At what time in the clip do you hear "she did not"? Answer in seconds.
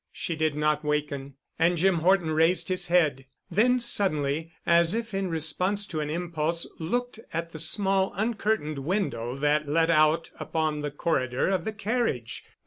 0.11-0.83